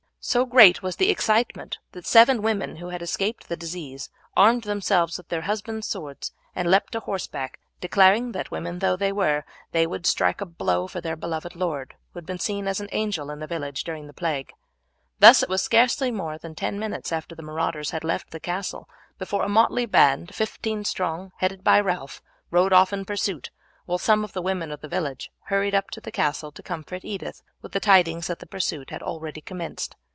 So 0.23 0.45
great 0.45 0.83
was 0.83 0.97
the 0.97 1.09
excitement 1.09 1.79
that 1.93 2.05
seven 2.05 2.43
women 2.43 2.75
who 2.75 2.89
had 2.89 3.01
escaped 3.01 3.49
the 3.49 3.57
disease 3.57 4.11
armed 4.37 4.65
themselves 4.65 5.17
with 5.17 5.29
their 5.29 5.41
husbands' 5.41 5.87
swords 5.87 6.31
and 6.55 6.69
leaped 6.69 6.95
on 6.95 7.01
horseback, 7.01 7.59
declaring 7.79 8.31
that, 8.33 8.51
women 8.51 8.77
though 8.77 8.95
they 8.95 9.11
were, 9.11 9.45
they 9.71 9.87
would 9.87 10.05
strike 10.05 10.39
a 10.39 10.45
blow 10.45 10.85
for 10.85 11.01
their 11.01 11.15
beloved 11.15 11.55
lord, 11.55 11.95
who 12.13 12.19
had 12.19 12.27
been 12.27 12.67
as 12.67 12.79
an 12.79 12.89
angel 12.91 13.31
in 13.31 13.39
the 13.39 13.47
village 13.47 13.83
during 13.83 14.05
the 14.05 14.13
plague. 14.13 14.53
Thus 15.17 15.41
it 15.41 15.49
was 15.49 15.63
scarcely 15.63 16.11
more 16.11 16.37
than 16.37 16.53
ten 16.53 16.77
minutes 16.77 17.11
after 17.11 17.33
the 17.33 17.41
marauders 17.41 17.89
had 17.89 18.03
left 18.03 18.29
the 18.29 18.39
castle 18.39 18.87
before 19.17 19.41
a 19.41 19.49
motley 19.49 19.87
band, 19.87 20.35
fifteen 20.35 20.85
strong, 20.85 21.31
headed 21.37 21.63
by 21.63 21.79
Ralph, 21.79 22.21
rode 22.51 22.73
off 22.73 22.93
in 22.93 23.05
pursuit, 23.05 23.49
while 23.85 23.97
some 23.97 24.23
of 24.23 24.33
the 24.33 24.41
women 24.43 24.71
of 24.71 24.81
the 24.81 24.87
village 24.87 25.31
hurried 25.45 25.73
up 25.73 25.89
to 25.89 25.99
the 25.99 26.11
castle 26.11 26.51
to 26.51 26.61
comfort 26.61 27.03
Edith 27.03 27.41
with 27.63 27.71
the 27.71 27.79
tidings 27.79 28.27
that 28.27 28.37
the 28.37 28.45
pursuit 28.45 28.91
had 28.91 29.01
already 29.01 29.41
commenced. 29.41 29.95